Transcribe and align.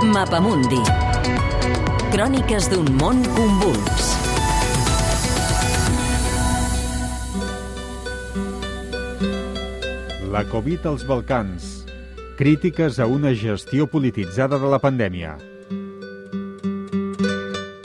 Mapamundi. 0.00 0.80
Cròniques 2.08 2.70
d'un 2.72 2.86
món 2.96 3.20
convuls. 3.36 4.06
La 10.32 10.46
Covid 10.48 10.88
als 10.88 11.04
Balcans. 11.04 11.84
Crítiques 12.40 12.96
a 12.98 13.04
una 13.04 13.34
gestió 13.36 13.86
polititzada 13.86 14.56
de 14.56 14.72
la 14.72 14.80
pandèmia. 14.80 15.36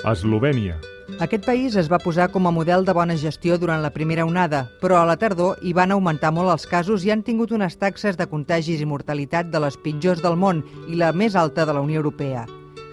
Eslovènia. 0.07 0.79
Aquest 1.15 1.45
país 1.47 1.75
es 1.79 1.87
va 1.87 2.01
posar 2.03 2.25
com 2.33 2.43
a 2.43 2.51
model 2.51 2.83
de 2.83 2.91
bona 2.91 3.15
gestió 3.15 3.55
durant 3.57 3.79
la 3.79 3.91
primera 3.95 4.25
onada, 4.27 4.65
però 4.81 4.97
a 4.99 5.05
la 5.07 5.15
tardor 5.15 5.61
hi 5.63 5.71
van 5.71 5.93
augmentar 5.95 6.33
molt 6.35 6.51
els 6.51 6.67
casos 6.67 7.05
i 7.07 7.13
han 7.13 7.23
tingut 7.23 7.53
unes 7.55 7.77
taxes 7.79 8.19
de 8.19 8.27
contagis 8.27 8.83
i 8.83 8.89
mortalitat 8.89 9.47
de 9.47 9.61
les 9.63 9.77
pitjors 9.79 10.19
del 10.25 10.35
món 10.35 10.59
i 10.91 10.99
la 10.99 11.13
més 11.15 11.39
alta 11.39 11.63
de 11.63 11.71
la 11.71 11.85
Unió 11.85 12.03
Europea. 12.03 12.43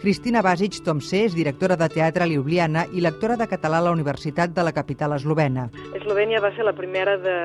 Cristina 0.04 0.40
Basic 0.42 0.78
Tomsé 0.86 1.24
és 1.26 1.34
directora 1.34 1.74
de 1.78 1.90
teatre 1.90 2.22
a 2.22 2.30
Ljubljana 2.30 2.86
i 2.94 3.02
lectora 3.02 3.34
de 3.38 3.50
català 3.50 3.82
a 3.82 3.88
la 3.88 3.96
Universitat 3.98 4.54
de 4.54 4.62
la 4.66 4.72
capital 4.74 5.18
eslovena. 5.18 5.68
Eslovènia 5.98 6.40
va 6.42 6.54
ser 6.54 6.66
la 6.66 6.78
primera 6.78 7.18
de 7.18 7.36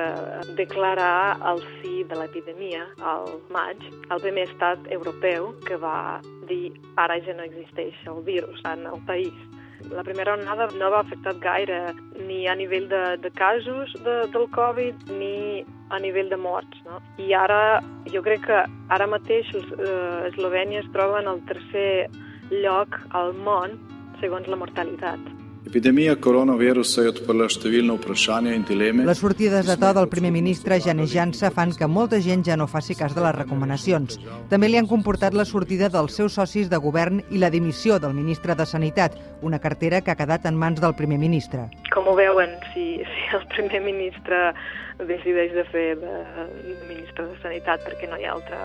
declarar 0.58 1.38
el 1.52 1.62
sí 1.82 2.06
de 2.06 2.22
l'epidèmia 2.22 2.86
al 3.02 3.30
maig, 3.50 3.82
el 4.14 4.22
primer 4.22 4.46
estat 4.46 4.86
europeu 4.94 5.52
que 5.66 5.78
va 5.82 6.18
dir 6.46 6.70
ara 6.94 7.18
ja 7.26 7.34
no 7.34 7.46
existeix 7.50 7.98
el 8.06 8.22
virus 8.26 8.62
en 8.62 8.86
el 8.86 9.06
país. 9.06 9.57
La 9.90 10.02
primera 10.04 10.34
onada 10.34 10.68
no 10.74 10.90
va 10.90 11.00
afectar 11.04 11.34
gaire 11.42 11.78
ni 12.26 12.46
a 12.48 12.54
nivell 12.58 12.88
de, 12.90 13.02
de 13.22 13.30
casos 13.30 13.94
de, 14.04 14.16
del 14.34 14.48
Covid 14.54 15.10
ni 15.10 15.64
a 15.90 15.98
nivell 16.02 16.28
de 16.28 16.36
morts. 16.36 16.82
No? 16.84 17.00
I 17.22 17.32
ara, 17.34 17.80
jo 18.12 18.22
crec 18.26 18.44
que 18.46 18.62
ara 18.94 19.06
mateix 19.06 19.50
eh, 19.54 20.28
Eslovènia 20.28 20.82
es 20.82 20.92
troba 20.92 21.22
en 21.22 21.30
el 21.32 21.42
tercer 21.48 22.08
lloc 22.50 23.00
al 23.14 23.34
món 23.34 23.78
segons 24.20 24.48
la 24.50 24.58
mortalitat. 24.58 25.37
Epidemija 25.66 26.14
koronavirusa 26.22 27.02
je 27.02 27.10
odprla 27.10 27.48
številne 27.50 27.96
vprašanja 27.98 28.54
in 28.54 28.64
dileme. 28.68 29.04
Les 29.08 29.18
sortides 29.20 29.66
de 29.66 29.74
to 29.80 29.90
del 29.96 30.08
primer 30.08 30.30
ministre 30.32 30.78
Janez 30.80 31.10
Jansa 31.12 31.50
fan 31.54 31.74
que 31.76 31.88
molta 31.90 32.20
gent 32.22 32.46
ja 32.46 32.56
no 32.56 32.68
faci 32.70 32.94
cas 32.96 33.16
de 33.16 33.24
les 33.24 33.34
recomanacions. 33.34 34.20
També 34.52 34.70
li 34.70 34.78
han 34.78 34.88
comportat 34.88 35.34
la 35.34 35.44
sortida 35.48 35.90
dels 35.92 36.14
seus 36.16 36.38
socis 36.38 36.70
de 36.70 36.78
govern 36.78 37.20
i 37.30 37.42
la 37.42 37.50
dimissió 37.50 37.98
del 37.98 38.14
ministre 38.14 38.54
de 38.54 38.66
Sanitat, 38.66 39.18
una 39.42 39.58
cartera 39.58 40.00
que 40.00 40.14
ha 40.14 40.20
quedat 40.20 40.46
en 40.46 40.56
mans 40.56 40.80
del 40.80 40.94
primer 40.94 41.18
ministre. 41.18 41.66
Com 41.92 42.06
ho 42.08 42.14
veuen, 42.16 42.54
si, 42.72 43.02
si 43.02 43.36
el 43.36 43.46
primer 43.52 43.82
ministre 43.84 44.52
decideix 44.98 45.52
de 45.54 45.64
fer 45.72 45.88
de 45.98 46.76
ministre 46.88 47.26
de 47.26 47.34
Sanitat 47.42 47.82
perquè 47.86 48.08
no 48.10 48.18
hi 48.18 48.26
ha 48.26 48.36
altra 48.38 48.60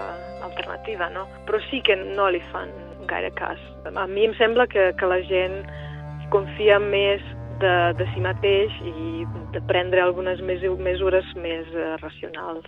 alternativa, 0.45 1.09
no? 1.09 1.25
Però 1.49 1.59
sí 1.69 1.81
que 1.85 1.97
no 1.97 2.29
li 2.29 2.41
fan 2.53 2.69
gaire 3.09 3.33
cas. 3.35 3.59
A 3.91 4.05
mi 4.07 4.29
em 4.29 4.37
sembla 4.39 4.69
que, 4.69 4.93
que 4.97 5.09
la 5.09 5.19
gent 5.27 5.65
confia 6.33 6.79
més 6.81 7.21
de, 7.61 7.73
de 7.99 8.07
si 8.13 8.23
mateix 8.25 8.73
i 8.89 9.23
de 9.53 9.61
prendre 9.69 10.01
algunes 10.01 10.41
mesures 10.41 11.29
més 11.37 11.69
uh, 11.77 11.93
racionals. 12.01 12.67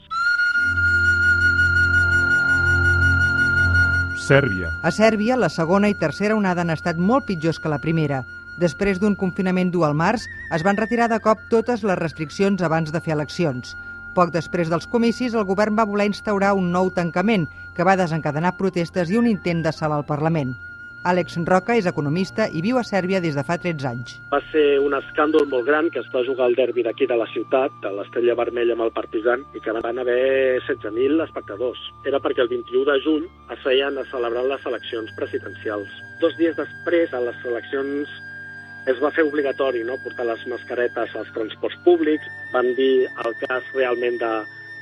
Sèrbia. 4.25 4.71
A 4.83 4.89
Sèrbia, 4.93 5.37
la 5.37 5.51
segona 5.53 5.89
i 5.91 5.97
tercera 5.99 6.37
onada 6.37 6.63
han 6.63 6.73
estat 6.73 6.97
molt 6.97 7.27
pitjors 7.27 7.59
que 7.61 7.69
la 7.69 7.81
primera. 7.81 8.23
Després 8.61 9.01
d'un 9.01 9.17
confinament 9.19 9.73
dur 9.73 9.83
al 9.85 9.97
març, 9.97 10.23
es 10.55 10.63
van 10.65 10.79
retirar 10.79 11.09
de 11.11 11.19
cop 11.21 11.41
totes 11.51 11.83
les 11.83 11.99
restriccions 11.99 12.63
abans 12.63 12.93
de 12.93 13.01
fer 13.03 13.13
eleccions. 13.17 13.75
Poc 14.15 14.31
després 14.31 14.71
dels 14.71 14.87
comicis, 14.87 15.35
el 15.35 15.43
govern 15.43 15.75
va 15.75 15.85
voler 15.89 16.07
instaurar 16.07 16.53
un 16.55 16.71
nou 16.71 16.89
tancament, 16.95 17.49
que 17.75 17.83
va 17.83 17.97
desencadenar 17.99 18.55
protestes 18.57 19.11
i 19.11 19.19
un 19.19 19.27
intent 19.27 19.65
d'assalt 19.65 19.99
al 19.99 20.07
Parlament. 20.07 20.55
Àlex 21.05 21.35
Roca 21.45 21.75
és 21.77 21.85
economista 21.85 22.47
i 22.49 22.63
viu 22.65 22.79
a 22.79 22.83
Sèrbia 22.83 23.19
des 23.21 23.35
de 23.37 23.43
fa 23.45 23.59
13 23.61 23.85
anys. 23.85 24.15
Va 24.31 24.39
ser 24.49 24.79
un 24.81 24.95
escàndol 24.97 25.45
molt 25.51 25.67
gran 25.67 25.91
que 25.93 26.01
es 26.01 26.07
va 26.13 26.23
jugar 26.25 26.47
al 26.47 26.57
derbi 26.57 26.81
d'aquí 26.85 27.05
de 27.05 27.17
la 27.19 27.27
ciutat, 27.29 27.75
de 27.83 27.91
l'Estrella 27.93 28.33
Vermella 28.39 28.73
amb 28.73 28.87
el 28.87 28.93
Partizan, 28.95 29.43
i 29.53 29.61
que 29.61 29.75
van 29.85 30.01
haver 30.01 30.57
16.000 30.65 31.21
espectadors. 31.27 31.83
Era 32.09 32.21
perquè 32.23 32.41
el 32.41 32.49
21 32.49 32.87
de 32.89 32.97
juny 33.05 33.27
es 33.53 33.61
feien 33.61 34.01
a 34.01 34.07
celebrar 34.09 34.47
les 34.49 34.65
eleccions 34.65 35.13
presidencials. 35.19 35.93
Dos 36.23 36.33
dies 36.41 36.57
després, 36.57 37.13
a 37.13 37.21
les 37.21 37.45
eleccions 37.53 38.09
es 38.89 38.97
va 39.01 39.13
fer 39.13 39.27
obligatori 39.29 39.83
no, 39.85 39.99
portar 40.01 40.25
les 40.25 40.41
mascaretes 40.49 41.13
als 41.13 41.29
transports 41.37 41.77
públics, 41.85 42.25
van 42.53 42.73
dir 42.77 43.05
el 43.25 43.37
cas 43.45 43.69
realment 43.77 44.17
de, 44.21 44.33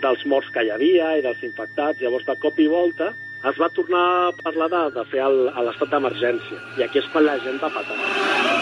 dels 0.03 0.24
morts 0.28 0.50
que 0.56 0.64
hi 0.64 0.72
havia 0.72 1.18
i 1.20 1.24
dels 1.26 1.44
infectats. 1.44 2.00
Llavors, 2.00 2.28
de 2.28 2.36
cop 2.44 2.59
i 2.59 2.68
volta, 2.72 3.12
es 3.52 3.58
va 3.59 3.70
tornar 3.76 4.04
a 4.28 4.31
parlar 4.44 4.70
de, 4.72 4.84
de 4.98 5.06
fer 5.12 5.28
l'estat 5.68 5.92
d'emergència. 5.92 6.64
I 6.80 6.88
aquí 6.88 7.04
és 7.04 7.12
quan 7.12 7.28
la 7.28 7.40
gent 7.44 7.59
va 7.64 7.74
patar. 7.76 8.53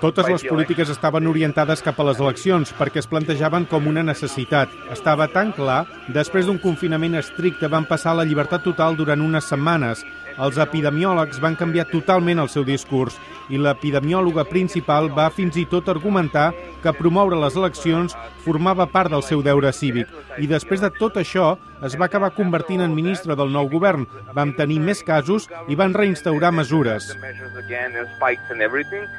Totes 0.00 0.28
les 0.28 0.44
polítiques 0.44 0.90
estaven 0.92 1.26
orientades 1.30 1.82
cap 1.84 2.00
a 2.00 2.06
les 2.10 2.20
eleccions 2.20 2.72
perquè 2.78 3.00
es 3.02 3.08
plantejaven 3.10 3.66
com 3.70 3.86
una 3.90 4.04
necessitat. 4.04 4.72
Estava 4.92 5.28
tan 5.32 5.52
clar, 5.56 5.84
després 6.16 6.48
d'un 6.48 6.60
confinament 6.62 7.16
estricte 7.20 7.70
van 7.72 7.88
passar 7.88 8.12
a 8.12 8.20
la 8.20 8.28
llibertat 8.28 8.64
total 8.66 8.98
durant 9.00 9.22
unes 9.24 9.48
setmanes. 9.48 10.04
Els 10.34 10.58
epidemiòlegs 10.58 11.38
van 11.42 11.54
canviar 11.54 11.86
totalment 11.92 12.42
el 12.42 12.50
seu 12.50 12.64
discurs 12.66 13.16
i 13.52 13.60
l'epidemiòloga 13.60 14.44
principal 14.48 15.10
va 15.14 15.28
fins 15.30 15.56
i 15.60 15.66
tot 15.70 15.88
argumentar 15.92 16.48
que 16.82 16.94
promoure 16.96 17.38
les 17.38 17.56
eleccions 17.60 18.16
formava 18.44 18.86
part 18.90 19.12
del 19.12 19.22
seu 19.22 19.42
deure 19.46 19.70
cívic. 19.72 20.10
I 20.38 20.48
després 20.50 20.82
de 20.82 20.90
tot 20.98 21.16
això, 21.20 21.54
es 21.84 21.94
va 22.00 22.08
acabar 22.08 22.32
convertint 22.34 22.82
en 22.82 22.94
ministre 22.96 23.36
del 23.36 23.52
nou 23.52 23.68
govern. 23.70 24.06
Vam 24.34 24.54
tenir 24.58 24.80
més 24.80 25.02
casos 25.06 25.48
i 25.68 25.76
van 25.78 25.94
reinstaurar 25.94 26.52
mesures. 26.52 27.12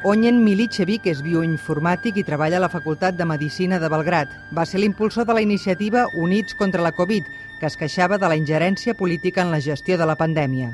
Onyen 0.03 0.41
Milicevic 0.43 1.07
és 1.11 1.21
bioinformàtic 1.25 2.17
i 2.17 2.25
treballa 2.27 2.57
a 2.59 2.65
la 2.65 2.71
Facultat 2.71 3.17
de 3.17 3.25
Medicina 3.25 3.79
de 3.79 3.89
Belgrat. 3.89 4.31
Va 4.51 4.65
ser 4.65 4.79
l'impulsor 4.79 5.25
de 5.25 5.33
la 5.33 5.41
iniciativa 5.41 6.07
Units 6.13 6.55
contra 6.55 6.81
la 6.81 6.91
Covid, 6.91 7.25
que 7.59 7.65
es 7.65 7.77
queixava 7.77 8.17
de 8.17 8.27
la 8.27 8.35
ingerència 8.35 8.93
política 8.93 9.41
en 9.41 9.51
la 9.51 9.61
gestió 9.61 9.97
de 9.97 10.05
la 10.05 10.15
pandèmia. 10.15 10.73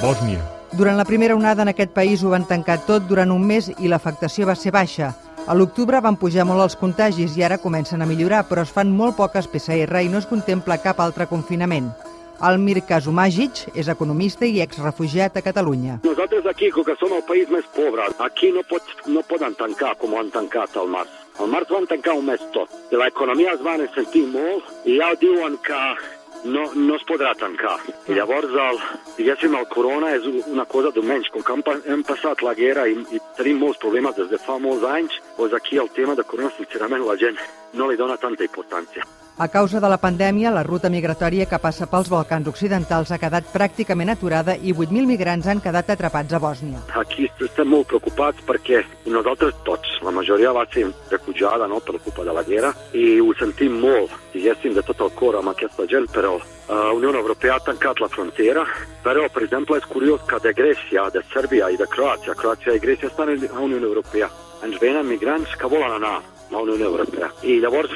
Bòsnia. 0.00 0.42
Durant 0.74 0.96
la 0.98 1.04
primera 1.04 1.36
onada 1.36 1.62
en 1.62 1.70
aquest 1.70 1.92
país 1.94 2.22
ho 2.24 2.30
van 2.32 2.48
tancar 2.48 2.80
tot 2.84 3.06
durant 3.08 3.30
un 3.30 3.44
mes 3.46 3.70
i 3.78 3.88
l'afectació 3.88 4.48
va 4.48 4.56
ser 4.58 4.72
baixa. 4.74 5.12
A 5.46 5.54
l'octubre 5.54 6.00
van 6.00 6.16
pujar 6.16 6.46
molt 6.48 6.64
els 6.64 6.74
contagis 6.80 7.36
i 7.36 7.44
ara 7.44 7.60
comencen 7.60 8.02
a 8.02 8.08
millorar, 8.08 8.46
però 8.48 8.64
es 8.64 8.72
fan 8.72 8.90
molt 8.90 9.16
poques 9.16 9.46
PCR 9.46 10.00
i 10.02 10.08
no 10.08 10.18
es 10.18 10.26
contempla 10.26 10.80
cap 10.82 11.00
altre 11.04 11.28
confinament. 11.30 11.92
Almir 12.40 12.82
Kasumagic 12.88 13.64
és 13.74 13.88
economista 13.92 14.46
i 14.46 14.60
exrefugiat 14.64 15.36
a 15.36 15.42
Catalunya. 15.44 16.00
Nosaltres 16.04 16.46
aquí, 16.50 16.70
com 16.74 16.84
que 16.86 16.96
som 17.00 17.12
el 17.14 17.22
país 17.28 17.50
més 17.52 17.66
pobre, 17.76 18.08
aquí 18.24 18.50
no, 18.54 18.64
pot, 18.68 18.82
no 19.06 19.22
poden 19.28 19.54
tancar 19.60 19.94
com 20.00 20.16
han 20.18 20.32
tancat 20.34 20.76
al 20.76 20.90
març. 20.90 21.14
Al 21.38 21.50
març 21.50 21.70
van 21.70 21.86
tancar 21.90 22.18
un 22.18 22.26
mes 22.26 22.42
tot. 22.54 22.70
I 22.92 22.98
l'economia 23.00 23.54
es 23.54 23.64
va 23.64 23.78
sentir 23.94 24.26
molt 24.30 24.86
i 24.86 24.98
ja 25.00 25.14
diuen 25.20 25.56
que 25.66 25.80
no, 26.44 26.66
no 26.74 26.98
es 26.98 27.04
podrà 27.08 27.32
tancar. 27.40 27.78
I 28.08 28.16
llavors, 28.18 28.52
el, 28.66 28.80
diguéssim, 29.16 29.56
el 29.58 29.66
corona 29.72 30.12
és 30.18 30.28
una 30.44 30.66
cosa 30.68 30.92
d'un 30.94 31.08
menys. 31.08 31.30
Com 31.32 31.42
que 31.42 31.56
hem, 31.56 31.82
hem 31.96 32.06
passat 32.06 32.44
la 32.44 32.54
guerra 32.58 32.86
i, 32.90 32.98
i 33.14 33.22
tenim 33.38 33.62
molts 33.64 33.80
problemes 33.82 34.16
des 34.20 34.30
de 34.30 34.40
fa 34.42 34.60
molts 34.62 34.86
anys, 34.94 35.18
doncs 35.38 35.56
aquí 35.56 35.80
el 35.80 35.90
tema 35.96 36.14
de 36.14 36.26
corona, 36.28 36.52
sincerament, 36.58 37.06
la 37.08 37.18
gent 37.20 37.40
no 37.74 37.90
li 37.90 38.00
dona 38.00 38.20
tanta 38.20 38.46
importància. 38.46 39.06
A 39.36 39.48
causa 39.48 39.80
de 39.80 39.88
la 39.90 39.96
pandèmia, 39.98 40.52
la 40.54 40.62
ruta 40.62 40.86
migratòria 40.86 41.48
que 41.50 41.58
passa 41.58 41.88
pels 41.90 42.06
Balcans 42.06 42.46
Occidentals 42.46 43.10
ha 43.10 43.16
quedat 43.18 43.48
pràcticament 43.50 44.12
aturada 44.12 44.54
i 44.54 44.70
8.000 44.70 45.08
migrants 45.10 45.48
han 45.50 45.58
quedat 45.64 45.88
atrapats 45.90 46.36
a 46.36 46.38
Bòsnia. 46.38 46.82
Aquí 47.00 47.26
estem 47.42 47.66
molt 47.66 47.88
preocupats 47.90 48.44
perquè 48.46 48.84
nosaltres 49.10 49.56
tots, 49.66 49.96
la 50.06 50.12
majoria 50.14 50.52
va 50.54 50.62
ser 50.70 50.84
refugiada 51.10 51.66
no, 51.66 51.80
per 51.82 51.98
culpa 52.04 52.22
de 52.22 52.34
la 52.36 52.44
guerra 52.46 52.70
i 52.94 53.18
ho 53.18 53.32
sentim 53.34 53.74
molt, 53.82 54.14
diguéssim, 54.36 54.76
de 54.78 54.84
tot 54.86 55.02
el 55.02 55.10
cor 55.18 55.40
amb 55.40 55.50
aquesta 55.50 55.88
gent, 55.90 56.06
però 56.14 56.36
la 56.38 56.92
uh, 56.92 56.94
Unió 56.94 57.10
Europea 57.10 57.56
ha 57.58 57.64
tancat 57.66 57.98
la 58.04 58.12
frontera, 58.14 58.62
però, 59.02 59.26
per 59.34 59.42
exemple, 59.48 59.80
és 59.82 59.90
curiós 59.90 60.22
que 60.30 60.38
de 60.46 60.54
Grècia, 60.54 61.08
de 61.10 61.24
Sèrbia 61.34 61.72
i 61.74 61.80
de 61.80 61.90
Croàcia, 61.90 62.38
Croàcia 62.38 62.78
i 62.78 62.84
Grècia 62.86 63.10
estan 63.10 63.34
a 63.34 63.34
la 63.34 63.66
Unió 63.66 63.82
Europea, 63.82 64.30
ens 64.62 64.78
venen 64.78 65.10
migrants 65.10 65.58
que 65.58 65.74
volen 65.74 65.98
anar 65.98 66.20
a 66.22 66.62
la 66.62 66.72
Unió 66.78 66.86
Europea. 66.86 67.32
I 67.42 67.58
llavors 67.58 67.90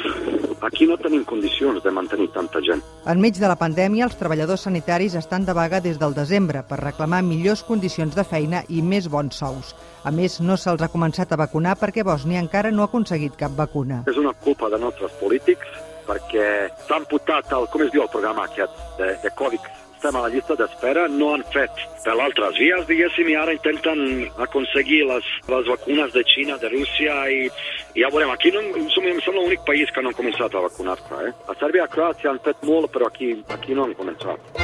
aquí 0.63 0.87
no 0.87 0.97
tenim 1.01 1.25
condicions 1.25 1.83
de 1.83 1.91
mantenir 1.95 2.29
tanta 2.35 2.61
gent. 2.65 2.83
Enmig 3.09 3.39
de 3.39 3.49
la 3.51 3.57
pandèmia, 3.61 4.07
els 4.09 4.19
treballadors 4.21 4.67
sanitaris 4.69 5.17
estan 5.19 5.47
de 5.47 5.55
vaga 5.57 5.81
des 5.85 5.99
del 5.99 6.15
desembre 6.15 6.63
per 6.69 6.81
reclamar 6.83 7.23
millors 7.23 7.65
condicions 7.65 8.15
de 8.15 8.25
feina 8.25 8.63
i 8.69 8.83
més 8.83 9.09
bons 9.09 9.43
sous. 9.43 9.75
A 10.05 10.13
més, 10.15 10.41
no 10.41 10.57
se'ls 10.57 10.83
ha 10.83 10.93
començat 10.93 11.33
a 11.33 11.41
vacunar 11.41 11.77
perquè 11.81 12.05
Bòsnia 12.05 12.43
encara 12.45 12.71
no 12.71 12.83
ha 12.83 12.91
aconseguit 12.91 13.37
cap 13.37 13.57
vacuna. 13.57 14.05
És 14.07 14.17
una 14.17 14.33
culpa 14.45 14.71
de 14.71 14.79
nostres 14.79 15.13
polítics 15.21 15.67
perquè 16.09 16.71
s'han 16.89 17.05
putat 17.11 17.53
el, 17.53 17.69
com 17.73 17.85
es 17.85 17.93
diu 17.93 18.07
el 18.07 18.13
programa 18.13 18.49
aquest, 18.49 18.73
de, 18.99 19.13
de 19.23 19.35
Covid 19.37 19.69
estem 19.99 20.15
a 20.15 20.23
la 20.23 20.31
llista 20.31 20.55
d'espera, 20.55 21.09
no 21.11 21.33
han 21.35 21.43
fet 21.53 21.75
per 22.05 22.15
l'altres 22.17 22.57
vies, 22.57 22.87
diguéssim, 22.89 23.29
i 23.29 23.35
ara 23.37 23.53
intenten 23.53 24.29
aconseguir 24.41 25.03
les, 25.11 25.27
les 25.51 25.67
vacunes 25.69 26.15
de 26.15 26.23
Xina, 26.31 26.57
de 26.63 26.71
Rússia, 26.73 27.17
i, 27.29 27.49
i 27.99 28.05
ja 28.05 28.13
veurem. 28.15 28.31
Aquí 28.33 28.53
no, 28.55 28.63
som, 28.95 29.09
som 29.25 29.37
l'únic 29.37 29.67
país 29.67 29.91
que 29.93 30.05
no 30.05 30.13
han 30.13 30.21
començat 30.21 30.55
a 30.55 30.65
vacunar-se. 30.69 31.21
Eh? 31.27 31.35
A 31.51 31.59
Sèrbia 31.59 31.89
i 31.89 31.93
Croàcia 31.93 32.33
han 32.33 32.41
fet 32.47 32.65
molt, 32.71 32.93
però 32.95 33.11
aquí, 33.11 33.35
aquí 33.53 33.77
no 33.77 33.89
han 33.89 33.99
començat. 33.99 34.57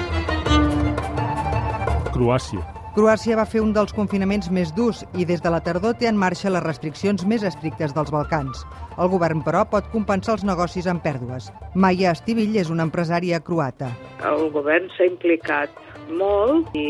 Croàcia. 2.14 2.83
Croàcia 2.94 3.34
va 3.34 3.42
fer 3.50 3.58
un 3.58 3.72
dels 3.74 3.90
confinaments 3.90 4.46
més 4.54 4.68
durs 4.74 5.00
i 5.18 5.24
des 5.26 5.40
de 5.42 5.50
la 5.50 5.58
tardor 5.66 5.96
té 5.98 6.06
en 6.06 6.14
marxa 6.14 6.52
les 6.54 6.62
restriccions 6.62 7.24
més 7.26 7.42
estrictes 7.42 7.90
dels 7.96 8.12
Balcans. 8.14 8.60
El 9.02 9.10
govern, 9.10 9.40
però, 9.42 9.64
pot 9.66 9.88
compensar 9.90 10.36
els 10.36 10.44
negocis 10.46 10.86
amb 10.86 11.02
pèrdues. 11.02 11.48
Maia 11.74 12.12
Estivill 12.14 12.54
és 12.62 12.70
una 12.70 12.86
empresària 12.86 13.40
croata. 13.42 13.88
El 14.30 14.46
govern 14.54 14.86
s'ha 14.94 15.08
implicat 15.10 15.74
molt 16.20 16.70
i 16.78 16.86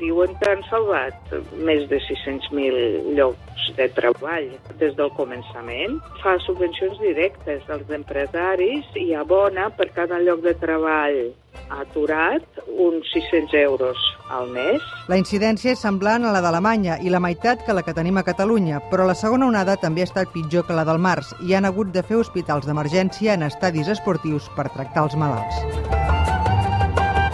diuen 0.00 0.34
que 0.40 0.50
han 0.50 0.62
salvat 0.70 1.34
més 1.66 1.88
de 1.90 2.00
600.000 2.06 3.16
llocs 3.18 3.68
de 3.76 3.88
treball 3.96 4.48
des 4.80 4.94
del 4.98 5.10
començament. 5.18 5.98
Fa 6.22 6.38
subvencions 6.46 7.00
directes 7.02 7.68
als 7.72 7.90
empresaris 7.94 8.88
i 8.96 9.12
abona 9.14 9.68
per 9.76 9.90
cada 9.96 10.22
lloc 10.22 10.42
de 10.46 10.54
treball 10.58 11.20
aturat 11.68 12.42
uns 12.78 13.10
600 13.12 13.54
euros 13.54 13.98
al 14.30 14.48
mes. 14.52 14.82
La 15.08 15.18
incidència 15.20 15.74
és 15.74 15.82
semblant 15.82 16.24
a 16.24 16.32
la 16.32 16.42
d'Alemanya 16.44 16.98
i 17.04 17.12
la 17.12 17.20
meitat 17.20 17.64
que 17.66 17.76
la 17.76 17.84
que 17.84 17.96
tenim 17.96 18.20
a 18.20 18.24
Catalunya, 18.26 18.80
però 18.92 19.06
la 19.08 19.18
segona 19.18 19.48
onada 19.48 19.76
també 19.76 20.04
ha 20.04 20.10
estat 20.10 20.32
pitjor 20.34 20.66
que 20.68 20.76
la 20.76 20.86
del 20.88 21.00
març 21.02 21.34
i 21.44 21.54
han 21.54 21.68
hagut 21.68 21.92
de 21.92 22.04
fer 22.04 22.20
hospitals 22.20 22.68
d'emergència 22.68 23.34
en 23.34 23.46
estadis 23.48 23.88
esportius 23.88 24.50
per 24.56 24.70
tractar 24.72 25.08
els 25.08 25.16
malalts. 25.16 25.97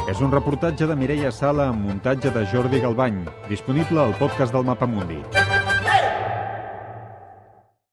És 0.04 0.20
un 0.20 0.30
reportatge 0.30 0.84
de 0.84 0.96
Mireia 1.00 1.30
Sala 1.32 1.70
amb 1.72 1.86
muntatge 1.88 2.32
de 2.34 2.44
Jordi 2.52 2.82
Galbany, 2.84 3.22
disponible 3.48 4.04
al 4.04 4.12
podcast 4.20 4.52
del 4.52 4.68
Mapamundi. 4.68 5.43